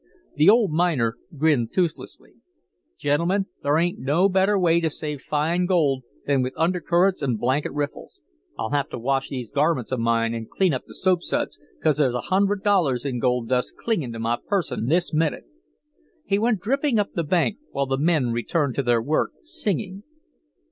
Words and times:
The 0.35 0.49
old 0.49 0.71
miner 0.71 1.17
grinned 1.37 1.71
toothlessly. 1.73 2.33
"Gentlemen, 2.97 3.45
there 3.61 3.77
ain't 3.77 3.99
no 3.99 4.27
better 4.29 4.57
way 4.57 4.79
to 4.81 4.89
save 4.89 5.21
fine 5.21 5.67
gold 5.67 6.01
than 6.25 6.41
with 6.41 6.57
undercurrents 6.57 7.21
an' 7.21 7.35
blanket 7.35 7.71
riffles. 7.73 8.19
I'll 8.57 8.71
have 8.71 8.89
to 8.89 8.97
wash 8.97 9.29
these 9.29 9.51
garments 9.51 9.91
of 9.91 9.99
mine 9.99 10.33
an' 10.33 10.47
clean 10.49 10.73
up 10.73 10.85
the 10.87 10.95
soapsuds 10.95 11.59
'cause 11.83 11.99
there's 11.99 12.15
a 12.15 12.21
hundred 12.31 12.63
dollars 12.63 13.05
in 13.05 13.19
gold 13.19 13.47
dust 13.49 13.75
clingin' 13.77 14.11
to 14.13 14.17
my 14.19 14.39
person 14.47 14.87
this 14.87 15.13
minute." 15.13 15.43
He 16.25 16.39
went 16.39 16.61
dripping 16.61 16.97
up 16.97 17.13
the 17.13 17.23
bank, 17.23 17.59
while 17.69 17.85
the 17.85 17.99
men 17.99 18.31
returned 18.31 18.73
to 18.77 18.81
their 18.81 19.03
work 19.03 19.33
singing. 19.43 20.01